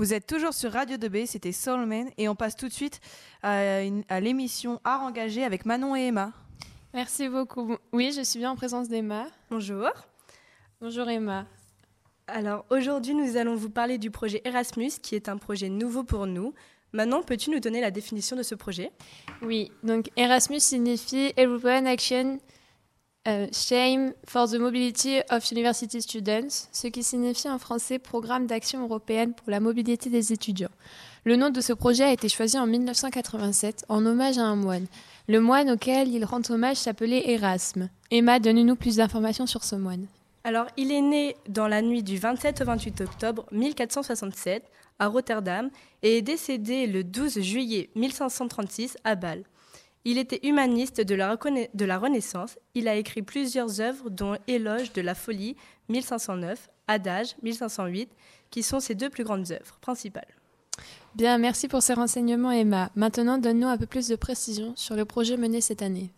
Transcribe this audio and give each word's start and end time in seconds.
Vous 0.00 0.14
êtes 0.14 0.26
toujours 0.26 0.54
sur 0.54 0.72
Radio 0.72 0.96
2B, 0.96 1.26
c'était 1.26 1.52
Soulman 1.52 2.08
et 2.16 2.26
on 2.30 2.34
passe 2.34 2.56
tout 2.56 2.68
de 2.68 2.72
suite 2.72 3.02
à, 3.42 3.82
à 4.08 4.20
l'émission 4.20 4.80
Art 4.82 5.02
engagé 5.02 5.44
avec 5.44 5.66
Manon 5.66 5.94
et 5.94 6.06
Emma. 6.06 6.32
Merci 6.94 7.28
beaucoup. 7.28 7.76
Oui, 7.92 8.10
je 8.16 8.22
suis 8.22 8.38
bien 8.38 8.50
en 8.50 8.56
présence 8.56 8.88
d'Emma. 8.88 9.26
Bonjour. 9.50 9.90
Bonjour 10.80 11.06
Emma. 11.06 11.44
Alors 12.28 12.64
aujourd'hui, 12.70 13.14
nous 13.14 13.36
allons 13.36 13.56
vous 13.56 13.68
parler 13.68 13.98
du 13.98 14.10
projet 14.10 14.40
Erasmus, 14.46 14.92
qui 15.02 15.16
est 15.16 15.28
un 15.28 15.36
projet 15.36 15.68
nouveau 15.68 16.02
pour 16.02 16.26
nous. 16.26 16.54
Maintenant, 16.94 17.22
peux-tu 17.22 17.50
nous 17.50 17.60
donner 17.60 17.82
la 17.82 17.90
définition 17.90 18.36
de 18.36 18.42
ce 18.42 18.54
projet? 18.54 18.92
Oui, 19.42 19.70
donc 19.82 20.08
Erasmus 20.16 20.60
signifie 20.60 21.34
European 21.36 21.84
Action 21.84 22.38
euh, 23.30 23.46
Shame 23.52 24.12
for 24.26 24.48
the 24.48 24.56
Mobility 24.56 25.20
of 25.30 25.50
University 25.50 26.02
Students, 26.02 26.68
ce 26.72 26.88
qui 26.88 27.02
signifie 27.02 27.48
en 27.48 27.58
français 27.58 27.98
Programme 27.98 28.46
d'action 28.46 28.82
européenne 28.82 29.32
pour 29.34 29.50
la 29.50 29.60
mobilité 29.60 30.10
des 30.10 30.32
étudiants. 30.32 30.70
Le 31.24 31.36
nom 31.36 31.50
de 31.50 31.60
ce 31.60 31.72
projet 31.72 32.04
a 32.04 32.12
été 32.12 32.28
choisi 32.28 32.58
en 32.58 32.66
1987 32.66 33.84
en 33.88 34.04
hommage 34.04 34.38
à 34.38 34.42
un 34.42 34.56
moine. 34.56 34.86
Le 35.28 35.40
moine 35.40 35.70
auquel 35.70 36.08
il 36.08 36.24
rend 36.24 36.40
hommage 36.48 36.76
s'appelait 36.76 37.30
Erasme. 37.30 37.88
Emma, 38.10 38.40
donne-nous 38.40 38.76
plus 38.76 38.96
d'informations 38.96 39.46
sur 39.46 39.62
ce 39.64 39.76
moine. 39.76 40.06
Alors, 40.42 40.66
il 40.76 40.90
est 40.90 41.02
né 41.02 41.36
dans 41.48 41.68
la 41.68 41.82
nuit 41.82 42.02
du 42.02 42.18
27 42.18 42.62
au 42.62 42.64
28 42.64 43.00
octobre 43.02 43.46
1467 43.52 44.64
à 44.98 45.06
Rotterdam 45.06 45.70
et 46.02 46.18
est 46.18 46.22
décédé 46.22 46.86
le 46.86 47.04
12 47.04 47.40
juillet 47.40 47.90
1536 47.94 48.96
à 49.04 49.14
Bâle. 49.14 49.44
Il 50.04 50.16
était 50.16 50.46
humaniste 50.46 51.00
de 51.00 51.14
la, 51.14 51.36
de 51.36 51.84
la, 51.84 51.98
Renaissance. 51.98 52.58
Il 52.74 52.88
a 52.88 52.96
écrit 52.96 53.22
plusieurs 53.22 53.80
œuvres, 53.80 54.08
dont 54.08 54.36
Éloge 54.46 54.92
de 54.92 55.02
la 55.02 55.14
folie 55.14 55.56
1509, 55.90 56.70
Adage 56.88 57.36
1508, 57.42 58.10
qui 58.50 58.62
sont 58.62 58.80
ses 58.80 58.94
deux 58.94 59.10
plus 59.10 59.24
grandes 59.24 59.52
œuvres 59.52 59.78
principales. 59.80 60.34
Bien, 61.14 61.36
merci 61.36 61.68
pour 61.68 61.82
ces 61.82 61.92
renseignements, 61.92 62.50
Emma. 62.50 62.90
Maintenant, 62.94 63.36
donne-nous 63.36 63.68
un 63.68 63.76
peu 63.76 63.86
plus 63.86 64.08
de 64.08 64.16
précision 64.16 64.72
sur 64.74 64.96
le 64.96 65.04
projet 65.04 65.36
mené 65.36 65.60
cette 65.60 65.82
année. 65.82 66.10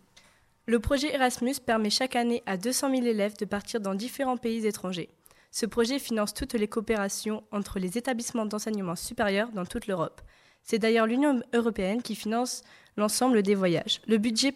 Le 0.65 0.79
projet 0.79 1.13
Erasmus 1.13 1.55
permet 1.65 1.89
chaque 1.89 2.15
année 2.15 2.41
à 2.45 2.55
200 2.55 2.91
000 2.91 3.05
élèves 3.05 3.35
de 3.37 3.43
partir 3.43 3.81
dans 3.81 3.95
différents 3.95 4.37
pays 4.37 4.65
étrangers. 4.65 5.09
Ce 5.51 5.65
projet 5.65 5.99
finance 5.99 6.33
toutes 6.33 6.53
les 6.53 6.69
coopérations 6.69 7.43
entre 7.51 7.79
les 7.79 7.97
établissements 7.97 8.45
d'enseignement 8.45 8.95
supérieur 8.95 9.49
dans 9.51 9.65
toute 9.65 9.87
l'Europe. 9.87 10.21
C'est 10.63 10.79
d'ailleurs 10.79 11.05
l'Union 11.05 11.41
européenne 11.53 12.01
qui 12.01 12.15
finance 12.15 12.63
l'ensemble 12.97 13.41
des 13.43 13.55
voyages. 13.55 14.01
Le 14.07 14.17
budget 14.17 14.53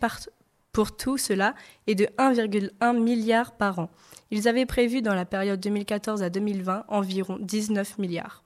pour 0.72 0.96
tout 0.96 1.18
cela 1.18 1.56
est 1.88 1.96
de 1.96 2.06
1,1 2.18 3.00
milliard 3.00 3.54
par 3.54 3.80
an. 3.80 3.90
Ils 4.30 4.48
avaient 4.48 4.66
prévu 4.66 5.02
dans 5.02 5.16
la 5.16 5.26
période 5.26 5.60
2014 5.60 6.22
à 6.22 6.30
2020 6.30 6.86
environ 6.88 7.38
19 7.40 7.98
milliards. 7.98 8.44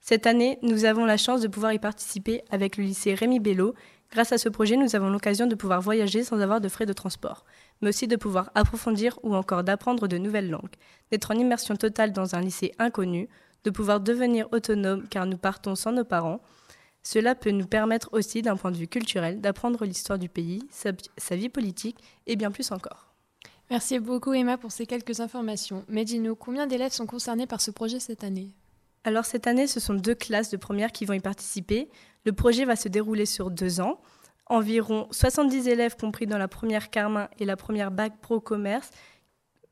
Cette 0.00 0.26
année, 0.26 0.58
nous 0.62 0.84
avons 0.84 1.06
la 1.06 1.16
chance 1.16 1.40
de 1.40 1.48
pouvoir 1.48 1.72
y 1.72 1.78
participer 1.78 2.42
avec 2.50 2.76
le 2.76 2.84
lycée 2.84 3.14
Rémi 3.14 3.40
Bello. 3.40 3.74
Grâce 4.12 4.32
à 4.32 4.38
ce 4.38 4.48
projet, 4.48 4.76
nous 4.76 4.94
avons 4.94 5.08
l'occasion 5.08 5.46
de 5.46 5.54
pouvoir 5.54 5.80
voyager 5.80 6.22
sans 6.22 6.40
avoir 6.40 6.60
de 6.60 6.68
frais 6.68 6.86
de 6.86 6.92
transport, 6.92 7.44
mais 7.80 7.88
aussi 7.88 8.06
de 8.06 8.16
pouvoir 8.16 8.50
approfondir 8.54 9.18
ou 9.22 9.34
encore 9.34 9.64
d'apprendre 9.64 10.06
de 10.06 10.18
nouvelles 10.18 10.50
langues, 10.50 10.76
d'être 11.10 11.30
en 11.30 11.34
immersion 11.38 11.74
totale 11.74 12.12
dans 12.12 12.34
un 12.34 12.40
lycée 12.40 12.72
inconnu, 12.78 13.28
de 13.64 13.70
pouvoir 13.70 14.00
devenir 14.00 14.46
autonome 14.52 15.08
car 15.08 15.26
nous 15.26 15.38
partons 15.38 15.74
sans 15.74 15.92
nos 15.92 16.04
parents, 16.04 16.40
cela 17.06 17.34
peut 17.34 17.50
nous 17.50 17.66
permettre 17.66 18.08
aussi, 18.12 18.40
d'un 18.40 18.56
point 18.56 18.70
de 18.70 18.78
vue 18.78 18.88
culturel, 18.88 19.40
d'apprendre 19.40 19.84
l'histoire 19.84 20.18
du 20.18 20.30
pays, 20.30 20.62
sa, 20.70 21.36
vie 21.36 21.50
politique 21.50 21.98
et 22.26 22.34
bien 22.34 22.50
plus 22.50 22.72
encore. 22.72 23.14
Merci 23.70 23.98
beaucoup 23.98 24.32
Emma 24.32 24.56
pour 24.56 24.72
ces 24.72 24.86
quelques 24.86 25.20
informations. 25.20 25.84
Mais 25.88 26.04
dis-nous, 26.04 26.34
combien 26.34 26.66
d'élèves 26.66 26.92
sont 26.92 27.06
concernés 27.06 27.46
par 27.46 27.60
ce 27.60 27.70
projet 27.70 28.00
cette 28.00 28.24
année? 28.24 28.50
Alors 29.04 29.26
cette 29.26 29.46
année, 29.46 29.66
ce 29.66 29.80
sont 29.80 29.94
deux 29.94 30.14
classes 30.14 30.50
de 30.50 30.56
première 30.56 30.92
qui 30.92 31.04
vont 31.04 31.12
y 31.12 31.20
participer. 31.20 31.90
Le 32.24 32.32
projet 32.32 32.64
va 32.64 32.74
se 32.74 32.88
dérouler 32.88 33.26
sur 33.26 33.50
deux 33.50 33.80
ans. 33.80 34.00
Environ 34.46 35.06
70 35.10 35.68
élèves 35.68 35.96
compris 35.96 36.26
dans 36.26 36.38
la 36.38 36.48
première 36.48 36.90
Carmin 36.90 37.28
et 37.38 37.44
la 37.44 37.56
première 37.56 37.90
Bac 37.90 38.14
Pro 38.20 38.40
Commerce 38.40 38.90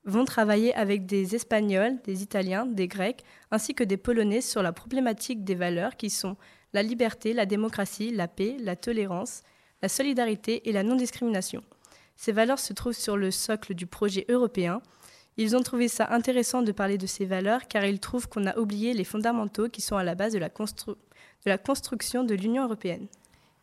vont 0.04 0.24
travailler 0.24 0.74
avec 0.74 1.06
des 1.06 1.34
Espagnols, 1.34 1.98
des 2.04 2.22
Italiens, 2.22 2.66
des 2.66 2.88
Grecs, 2.88 3.24
ainsi 3.50 3.74
que 3.74 3.84
des 3.84 3.96
Polonais 3.96 4.40
sur 4.40 4.62
la 4.62 4.72
problématique 4.72 5.44
des 5.44 5.54
valeurs 5.54 5.96
qui 5.96 6.10
sont 6.10 6.36
la 6.72 6.82
liberté, 6.82 7.32
la 7.32 7.46
démocratie, 7.46 8.10
la 8.10 8.28
paix, 8.28 8.56
la 8.60 8.76
tolérance, 8.76 9.42
la 9.82 9.88
solidarité 9.88 10.68
et 10.68 10.72
la 10.72 10.82
non-discrimination. 10.82 11.62
Ces 12.16 12.32
valeurs 12.32 12.58
se 12.58 12.72
trouvent 12.72 12.92
sur 12.92 13.16
le 13.16 13.30
socle 13.30 13.74
du 13.74 13.86
projet 13.86 14.24
européen. 14.28 14.80
Ils 15.36 15.56
ont 15.56 15.62
trouvé 15.62 15.88
ça 15.88 16.08
intéressant 16.10 16.62
de 16.62 16.72
parler 16.72 16.98
de 16.98 17.06
ces 17.06 17.24
valeurs 17.24 17.66
car 17.68 17.84
ils 17.84 18.00
trouvent 18.00 18.28
qu'on 18.28 18.46
a 18.46 18.56
oublié 18.58 18.94
les 18.94 19.04
fondamentaux 19.04 19.68
qui 19.68 19.80
sont 19.80 19.96
à 19.96 20.04
la 20.04 20.14
base 20.14 20.32
de 20.32 20.38
la, 20.38 20.48
de 20.48 20.96
la 21.46 21.58
construction 21.58 22.22
de 22.22 22.34
l'Union 22.34 22.64
européenne. 22.64 23.06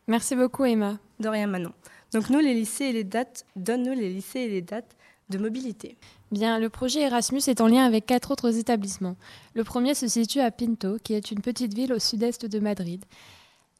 Merci 0.08 0.34
beaucoup 0.36 0.64
Emma. 0.64 0.98
De 1.20 1.28
rien 1.28 1.46
Manon. 1.46 1.72
Donc 2.12 2.28
nous 2.28 2.40
les 2.40 2.54
lycées 2.54 2.86
et 2.86 2.92
les 2.92 3.04
dates, 3.04 3.46
donne-nous 3.56 3.94
les 3.94 4.10
lycées 4.10 4.40
et 4.40 4.48
les 4.48 4.62
dates 4.62 4.96
de 5.30 5.38
mobilité. 5.38 5.96
Bien, 6.30 6.58
le 6.58 6.68
projet 6.68 7.02
Erasmus 7.02 7.42
est 7.48 7.60
en 7.60 7.66
lien 7.66 7.84
avec 7.84 8.06
quatre 8.06 8.30
autres 8.30 8.56
établissements. 8.56 9.16
Le 9.54 9.64
premier 9.64 9.94
se 9.94 10.06
situe 10.06 10.40
à 10.40 10.50
Pinto, 10.50 10.98
qui 11.02 11.14
est 11.14 11.30
une 11.30 11.40
petite 11.40 11.74
ville 11.74 11.92
au 11.92 11.98
sud-est 11.98 12.46
de 12.46 12.58
Madrid. 12.58 13.04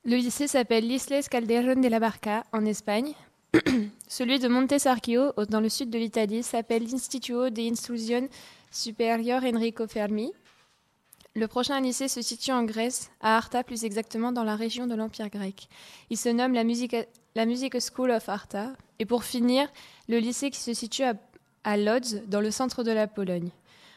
Le 0.04 0.16
lycée 0.16 0.46
s'appelle 0.46 0.88
L'Isles 0.88 1.28
Calderón 1.30 1.80
de 1.80 1.88
la 1.88 2.00
Barca, 2.00 2.44
en 2.52 2.64
Espagne. 2.64 3.12
Celui 4.08 4.38
de 4.38 4.48
Montesarchio, 4.48 5.32
dans 5.48 5.60
le 5.60 5.68
sud 5.68 5.90
de 5.90 5.98
l'Italie, 5.98 6.42
s'appelle 6.42 6.88
l'Instituto 6.88 7.50
de 7.50 7.70
Instruzione 7.70 8.28
Superior 8.70 9.42
Enrico 9.44 9.86
Fermi. 9.86 10.32
Le 11.34 11.46
prochain 11.46 11.80
lycée 11.80 12.08
se 12.08 12.22
situe 12.22 12.50
en 12.50 12.64
Grèce, 12.64 13.10
à 13.20 13.36
Arta 13.36 13.62
plus 13.62 13.84
exactement 13.84 14.32
dans 14.32 14.42
la 14.42 14.56
région 14.56 14.86
de 14.86 14.94
l'Empire 14.94 15.30
grec. 15.30 15.68
Il 16.10 16.16
se 16.16 16.28
nomme 16.28 16.54
la 16.54 16.64
Music, 16.64 16.96
la 17.36 17.46
Music 17.46 17.76
School 17.80 18.10
of 18.10 18.28
Arta. 18.28 18.72
Et 18.98 19.04
pour 19.04 19.22
finir, 19.22 19.68
le 20.08 20.18
lycée 20.18 20.50
qui 20.50 20.58
se 20.58 20.74
situe 20.74 21.04
à 21.04 21.14
à 21.64 21.76
Lodz, 21.76 22.22
dans 22.26 22.40
le 22.40 22.50
centre 22.50 22.82
de 22.82 22.90
la 22.90 23.06
Pologne. 23.06 23.50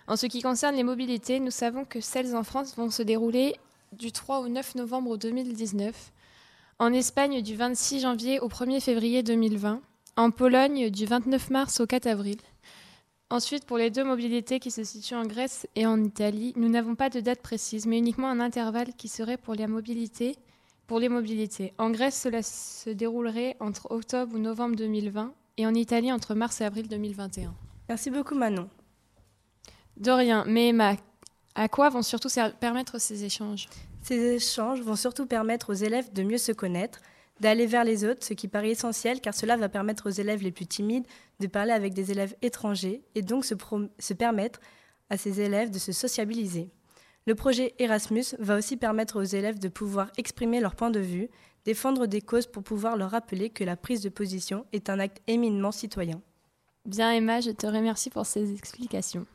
En 0.07 0.16
ce 0.18 0.25
qui 0.25 0.41
concerne 0.41 0.75
les 0.75 0.84
mobilités, 0.84 1.40
nous 1.40 1.51
savons 1.51 1.85
que 1.85 2.01
celles 2.01 2.35
en 2.35 2.44
France 2.44 2.75
vont 2.75 2.90
se 2.90 3.03
dérouler 3.03 3.56
du 3.94 4.12
3 4.12 4.40
au 4.40 4.47
9 4.47 4.75
novembre 4.75 5.18
2019, 5.18 6.12
en 6.79 6.91
Espagne 6.91 7.41
du 7.41 7.56
26 7.56 8.01
janvier 8.01 8.40
au 8.40 8.50
1er 8.50 8.81
février 8.81 9.24
2020, 9.24 9.81
en 10.18 10.31
Pologne 10.31 10.90
du 10.90 11.06
29 11.06 11.50
mars 11.51 11.79
au 11.79 11.88
4 11.88 12.07
avril. 12.07 12.38
Ensuite, 13.29 13.66
pour 13.66 13.78
les 13.78 13.90
deux 13.90 14.03
mobilités 14.03 14.59
qui 14.59 14.69
se 14.69 14.84
situent 14.84 15.16
en 15.16 15.25
Grèce 15.25 15.68
et 15.75 15.85
en 15.85 16.03
Italie, 16.03 16.53
nous 16.56 16.69
n'avons 16.69 16.95
pas 16.95 17.09
de 17.09 17.19
date 17.19 17.41
précise, 17.41 17.88
mais 17.88 17.97
uniquement 17.97 18.30
un 18.30 18.40
intervalle 18.40 18.94
qui 18.95 19.07
serait 19.07 19.38
pour 19.38 19.56
les 19.56 19.68
mobilités. 19.68 20.38
Pour 20.85 21.00
les 21.00 21.09
mobilités. 21.09 21.74
En 21.78 21.90
Grèce, 21.90 22.22
cela 22.22 22.44
se 22.44 22.90
déroulerait 22.90 23.56
entre 23.59 23.90
octobre 23.90 24.35
ou 24.35 24.38
novembre 24.38 24.75
2020 24.75 25.34
et 25.58 25.66
en 25.66 25.74
Italie 25.74 26.12
entre 26.12 26.34
mars 26.36 26.62
et 26.62 26.66
avril 26.66 26.88
2021. 26.88 27.53
Merci 27.90 28.09
beaucoup 28.09 28.36
Manon. 28.36 28.69
De 29.97 30.12
rien, 30.12 30.44
mais 30.47 30.69
Emma, 30.69 30.96
à 31.56 31.68
quoi 31.68 31.90
vont 31.90 32.02
surtout 32.02 32.30
permettre 32.59 33.00
ces 33.00 33.24
échanges? 33.24 33.68
Ces 34.02 34.36
échanges 34.36 34.81
vont 34.81 34.96
surtout 34.96 35.25
permettre 35.25 35.72
aux 35.72 35.75
élèves 35.75 36.12
de 36.12 36.24
mieux 36.24 36.38
se 36.38 36.52
connaître, 36.52 37.00
d'aller 37.40 37.68
vers 37.68 37.84
les 37.84 38.03
autres, 38.03 38.25
ce 38.25 38.34
qui 38.34 38.47
paraît 38.47 38.72
essentiel 38.72 39.22
car 39.22 39.34
cela 39.34 39.56
va 39.58 39.69
permettre 39.69 40.09
aux 40.09 40.13
élèves 40.13 40.42
les 40.42 40.52
plus 40.52 40.68
timides 40.68 41.06
de 41.40 41.47
parler 41.47 41.72
avec 41.72 41.94
des 41.94 42.12
élèves 42.12 42.36
étrangers 42.42 43.03
et 43.16 43.22
donc 43.22 43.46
se, 43.46 43.56
se 44.00 44.13
permettre 44.13 44.59
à 45.09 45.18
ces 45.18 45.42
élèves 45.42 45.69
de 45.69 45.80
se 45.80 45.92
sociabiliser. 45.92 46.72
Le 47.25 47.35
projet 47.35 47.73
Erasmus 47.79 48.35
va 48.39 48.57
aussi 48.57 48.75
permettre 48.75 49.22
aux 49.22 49.23
élèves 49.23 49.59
de 49.59 49.69
pouvoir 49.69 50.11
exprimer 50.17 50.59
leur 50.59 50.75
point 50.75 50.89
de 50.89 51.00
vue, 51.00 51.29
défendre 51.63 52.06
des 52.06 52.22
causes 52.22 52.47
pour 52.47 52.63
pouvoir 52.63 52.97
leur 52.97 53.11
rappeler 53.11 53.50
que 53.50 53.63
la 53.63 53.78
prise 53.78 54.01
de 54.01 54.09
position 54.09 54.66
est 54.73 54.89
un 54.89 55.00
acte 55.00 55.22
éminemment 55.28 55.72
citoyen. 55.72 56.22
Bien 56.85 57.12
Emma, 57.12 57.39
je 57.39 57.51
te 57.51 57.66
remercie 57.66 58.09
pour 58.09 58.25
ces 58.25 58.53
explications. 58.53 59.25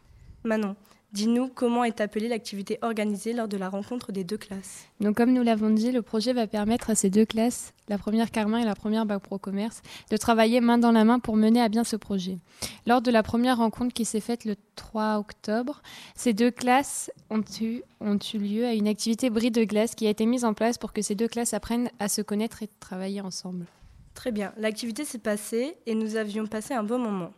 Manon, 0.45 0.77
dis-nous 1.13 1.49
comment 1.49 1.85
est 1.85 2.01
appelée 2.01 2.29
l'activité 2.29 2.79
organisée 2.83 3.33
lors 3.33 3.49
de 3.49 3.57
la 3.57 3.69
rencontre 3.69 4.13
des 4.13 4.25
deux 4.25 4.37
classes. 4.37 4.87
Donc 5.01 5.17
comme 5.17 5.33
nous 5.33 5.43
l'avons 5.43 5.71
dit, 5.71 5.91
le 5.91 6.03
projet 6.03 6.33
va 6.33 6.47
permettre 6.47 6.91
à 6.91 6.95
ces 6.95 7.11
deux 7.11 7.25
classes, 7.25 7.73
la 7.89 7.99
première 7.99 8.31
Carmin 8.31 8.59
et 8.59 8.65
la 8.65 8.75
première 8.75 9.07
Bac 9.07 9.23
Pro 9.23 9.39
Commerce, 9.39 9.83
de 10.11 10.17
travailler 10.17 10.61
main 10.61 10.79
dans 10.79 10.93
la 10.93 11.05
main 11.05 11.19
pour 11.19 11.37
mener 11.37 11.63
à 11.63 11.69
bien 11.69 11.85
ce 11.85 11.97
projet. 11.97 12.39
Lors 12.87 13.01
de 13.01 13.11
la 13.11 13.23
première 13.23 13.59
rencontre 13.59 13.95
qui 13.95 14.05
s'est 14.05 14.21
faite 14.21 14.45
le 14.45 14.57
3 14.77 15.19
octobre, 15.19 15.83
ces 16.15 16.35
deux 16.35 16.51
classes 16.51 17.11
ont 17.31 17.45
eu, 17.61 17.83
ont 18.01 18.19
eu 18.35 18.39
lieu 18.39 18.67
à 18.67 18.75
une 18.75 18.89
activité 18.89 19.31
bris 19.31 19.51
de 19.51 19.65
glace 19.65 19.95
qui 19.95 20.07
a 20.07 20.11
été 20.11 20.27
mise 20.27 20.45
en 20.45 20.55
place 20.55 20.79
pour 20.79 20.93
que 20.93 21.03
ces 21.03 21.15
deux 21.15 21.29
classes 21.29 21.55
apprennent 21.55 21.91
à 21.99 22.09
se 22.09 22.23
connaître 22.23 22.63
et 22.63 22.69
travailler 22.81 23.21
ensemble. 23.21 23.67
Très 24.15 24.33
bien, 24.33 24.53
l'activité 24.59 25.05
s'est 25.05 25.19
passée 25.19 25.77
et 25.87 25.95
nous 25.95 26.17
avions 26.17 26.47
passé 26.47 26.75
un 26.75 26.83
bon 26.83 26.99
moment. 26.99 27.33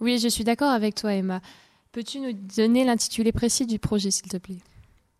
Oui, 0.00 0.18
je 0.18 0.28
suis 0.28 0.44
d'accord 0.44 0.70
avec 0.70 0.94
toi 0.94 1.12
Emma. 1.12 1.40
Peux-tu 1.92 2.20
nous 2.20 2.32
donner 2.32 2.84
l'intitulé 2.84 3.32
précis 3.32 3.66
du 3.66 3.80
projet, 3.80 4.10
s'il 4.12 4.28
te 4.28 4.36
plaît? 4.36 4.58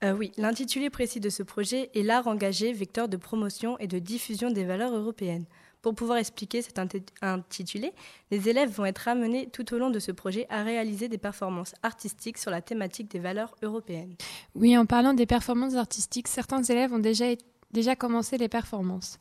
Euh, 0.04 0.14
Oui, 0.14 0.30
l'intitulé 0.36 0.88
précis 0.88 1.18
de 1.18 1.28
ce 1.28 1.42
projet 1.42 1.90
est 1.94 2.02
L'art 2.02 2.28
engagé, 2.28 2.72
vecteur 2.72 3.08
de 3.08 3.16
promotion 3.16 3.76
et 3.78 3.88
de 3.88 3.98
diffusion 3.98 4.50
des 4.50 4.64
valeurs 4.64 4.94
européennes. 4.94 5.46
Pour 5.82 5.94
pouvoir 5.94 6.18
expliquer 6.18 6.62
cet 6.62 6.78
intitulé, 7.22 7.92
les 8.30 8.48
élèves 8.48 8.70
vont 8.70 8.84
être 8.84 9.08
amenés 9.08 9.48
tout 9.50 9.74
au 9.74 9.78
long 9.78 9.90
de 9.90 9.98
ce 9.98 10.12
projet 10.12 10.46
à 10.50 10.62
réaliser 10.62 11.08
des 11.08 11.18
performances 11.18 11.74
artistiques 11.82 12.38
sur 12.38 12.50
la 12.50 12.60
thématique 12.60 13.10
des 13.10 13.18
valeurs 13.18 13.56
européennes. 13.62 14.14
Oui, 14.54 14.76
en 14.76 14.84
parlant 14.86 15.14
des 15.14 15.26
performances 15.26 15.74
artistiques, 15.74 16.28
certains 16.28 16.62
élèves 16.62 16.92
ont 16.92 16.98
déjà, 16.98 17.24
déjà 17.72 17.96
commencé 17.96 18.36
les 18.36 18.48
performances. 18.48 19.18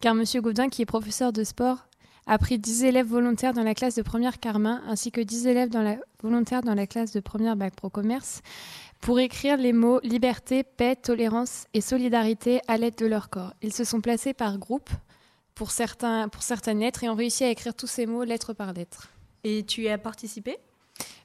Car 0.00 0.14
M. 0.14 0.24
Gaudin, 0.40 0.68
qui 0.68 0.82
est 0.82 0.86
professeur 0.86 1.32
de 1.32 1.44
sport, 1.44 1.86
a 2.26 2.38
pris 2.38 2.58
10 2.58 2.84
élèves 2.84 3.06
volontaires 3.06 3.52
dans 3.52 3.64
la 3.64 3.74
classe 3.74 3.94
de 3.94 4.02
première 4.02 4.38
Carmin, 4.38 4.82
ainsi 4.86 5.10
que 5.10 5.20
10 5.20 5.46
élèves 5.46 5.68
dans 5.68 5.82
la, 5.82 5.96
volontaires 6.22 6.62
dans 6.62 6.74
la 6.74 6.86
classe 6.86 7.12
de 7.12 7.20
première 7.20 7.56
Bac 7.56 7.74
Pro 7.74 7.90
Commerce, 7.90 8.42
pour 9.00 9.18
écrire 9.18 9.56
les 9.56 9.72
mots 9.72 9.98
liberté, 10.04 10.62
paix, 10.62 10.94
tolérance 10.94 11.66
et 11.74 11.80
solidarité 11.80 12.60
à 12.68 12.76
l'aide 12.76 12.94
de 12.96 13.06
leur 13.06 13.30
corps. 13.30 13.52
Ils 13.60 13.72
se 13.72 13.84
sont 13.84 14.00
placés 14.00 14.32
par 14.32 14.58
groupe 14.58 14.90
pour, 15.54 15.72
certains, 15.72 16.28
pour 16.28 16.42
certaines 16.42 16.78
lettres 16.78 17.02
et 17.02 17.08
ont 17.08 17.16
réussi 17.16 17.42
à 17.44 17.50
écrire 17.50 17.74
tous 17.74 17.88
ces 17.88 18.06
mots 18.06 18.22
lettre 18.22 18.52
par 18.52 18.72
lettre. 18.72 19.08
Et 19.42 19.64
tu 19.64 19.82
y 19.82 19.88
as 19.88 19.98
participé? 19.98 20.56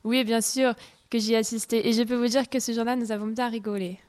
Oui, 0.04 0.24
bien 0.24 0.42
sûr 0.42 0.74
que 1.12 1.20
j'y 1.20 1.34
ai 1.34 1.38
assisté. 1.38 1.88
Et 1.88 1.94
je 1.94 2.02
peux 2.02 2.16
vous 2.16 2.28
dire 2.28 2.50
que 2.50 2.60
ce 2.60 2.72
jour-là, 2.72 2.96
nous 2.96 3.12
avons 3.12 3.28
bien 3.28 3.48
rigolé. 3.48 4.00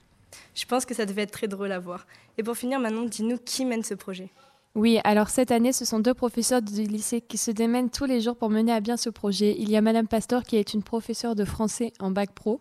Je 0.54 0.64
pense 0.64 0.86
que 0.86 0.94
ça 0.94 1.04
devait 1.04 1.22
être 1.22 1.32
très 1.32 1.48
drôle 1.48 1.72
à 1.72 1.78
voir. 1.78 2.06
Et 2.38 2.42
pour 2.42 2.56
finir, 2.56 2.80
maintenant, 2.80 3.04
dis-nous 3.04 3.38
qui 3.38 3.64
mène 3.64 3.82
ce 3.82 3.94
projet? 3.94 4.30
Oui, 4.74 5.00
alors 5.02 5.28
cette 5.28 5.50
année, 5.50 5.72
ce 5.72 5.84
sont 5.84 5.98
deux 5.98 6.14
professeurs 6.14 6.62
du 6.62 6.84
lycée 6.84 7.20
qui 7.20 7.36
se 7.36 7.50
démènent 7.50 7.90
tous 7.90 8.04
les 8.04 8.20
jours 8.20 8.36
pour 8.36 8.48
mener 8.48 8.72
à 8.72 8.80
bien 8.80 8.96
ce 8.96 9.10
projet. 9.10 9.56
Il 9.58 9.70
y 9.70 9.76
a 9.76 9.80
Madame 9.80 10.06
Pastor 10.06 10.44
qui 10.44 10.56
est 10.56 10.72
une 10.72 10.82
professeure 10.82 11.34
de 11.34 11.44
français 11.44 11.92
en 11.98 12.10
bac 12.10 12.32
pro 12.32 12.60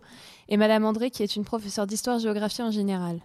et 0.50 0.57
Madame 0.57 0.86
André 0.86 1.12
qui 1.12 1.21
est 1.21 1.36
une 1.36 1.44
professeure 1.44 1.86
d'histoire-géographie 1.86 2.63
en 2.63 2.71
général. 2.71 3.19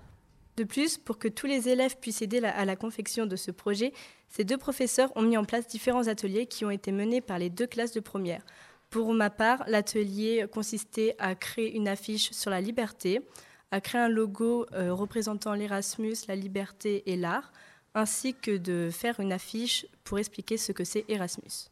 De 0.59 0.65
plus, 0.65 0.99
pour 0.99 1.19
que 1.19 1.29
tous 1.29 1.47
les 1.47 1.71
élèves 1.71 1.97
puissent 1.99 2.21
aider 2.21 2.39
à 2.45 2.65
la 2.67 2.77
confection 2.77 3.25
de 3.25 3.37
ce 3.37 3.51
projet, 3.51 3.95
ces 4.29 4.45
deux 4.45 4.59
professeurs 4.59 5.11
ont 5.17 5.23
mis 5.23 5.39
en 5.39 5.45
place 5.45 5.67
différents 5.67 6.09
ateliers 6.09 6.45
qui 6.45 6.67
ont 6.67 6.71
été 6.71 6.93
menés 6.93 7.23
par 7.23 7.39
les 7.39 7.49
deux 7.49 7.67
classes 7.67 7.93
de 7.93 8.01
première. 8.01 8.45
Pour 8.91 9.15
ma 9.15 9.31
part, 9.31 9.65
l'atelier 9.69 10.45
consistait 10.53 11.17
à 11.19 11.35
créer 11.35 11.75
une 11.75 11.89
affiche 11.89 12.31
sur 12.33 12.51
la 12.51 12.61
liberté, 12.61 13.23
à 13.71 13.81
créer 13.81 14.03
un 14.03 14.09
logo 14.09 14.67
euh, 14.75 14.93
représentant 14.93 15.55
l'Erasmus, 15.55 16.17
la 16.29 16.37
liberté 16.37 17.03
et 17.07 17.17
l'art, 17.17 17.53
ainsi 17.95 18.35
que 18.35 18.57
de 18.57 18.91
faire 18.91 19.21
une 19.21 19.33
affiche 19.33 19.87
pour 20.05 20.19
expliquer 20.19 20.57
ce 20.57 20.73
que 20.73 20.85
c'est 20.85 21.05
Erasmus. 21.09 21.71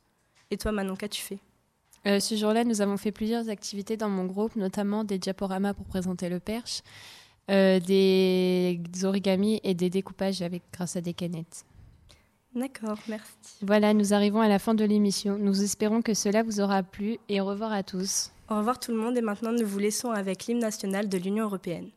Et 0.51 0.57
toi, 0.57 0.73
Manon, 0.73 0.97
qu'as-tu 0.97 1.23
fait? 1.23 1.39
Euh, 2.07 2.19
ce 2.19 2.35
jour-là, 2.35 2.65
nous 2.65 2.81
avons 2.81 2.97
fait 2.97 3.13
plusieurs 3.13 3.49
activités 3.49 3.97
dans 3.97 4.09
mon 4.09 4.25
groupe, 4.25 4.57
notamment 4.57 5.05
des 5.05 5.19
diaporamas 5.19 5.75
pour 5.75 5.87
présenter 5.87 6.29
le 6.29 6.41
perche, 6.41 6.83
euh, 7.51 7.79
des 7.79 8.81
origamis 9.03 9.61
et 9.65 9.75
des 9.75 9.91
découpages 9.91 10.41
avec, 10.43 10.63
grâce 10.73 10.97
à 10.97 11.01
des 11.01 11.13
canettes. 11.15 11.65
D'accord, 12.55 12.99
merci. 13.07 13.33
Voilà, 13.63 13.95
nous 13.95 14.13
arrivons 14.13 14.41
à 14.41 14.49
la 14.49 14.59
fin 14.59 14.75
de 14.75 14.85
l'émission. 14.85 15.39
Nous 15.39 15.63
espérons 15.63 16.03
que 16.03 16.15
cela 16.15 16.43
vous 16.43 16.61
aura 16.61 16.83
plu 16.83 17.19
et 17.29 17.41
au 17.41 17.45
revoir 17.45 17.73
à 17.73 17.83
tous. 17.83 18.33
Au 18.49 18.57
revoir 18.57 18.81
tout 18.81 18.91
le 18.91 18.99
monde 18.99 19.17
et 19.17 19.21
maintenant 19.21 19.53
nous 19.53 19.67
vous 19.67 19.79
laissons 19.79 20.11
avec 20.11 20.47
l'hymne 20.47 20.59
national 20.59 21.09
de 21.09 21.17
l'Union 21.17 21.45
européenne. 21.45 21.91